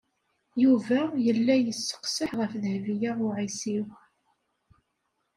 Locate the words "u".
3.25-3.27